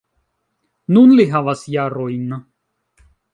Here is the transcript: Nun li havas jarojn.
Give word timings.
Nun 0.95 1.13
li 1.19 1.25
havas 1.33 1.61
jarojn. 1.75 2.33